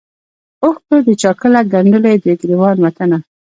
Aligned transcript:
اوښکو 0.63 0.95
د 1.07 1.09
چا 1.21 1.31
کله 1.41 1.59
ګنډلی 1.71 2.15
دی 2.23 2.33
ګرېوان 2.41 2.77
وطنه 2.81 3.17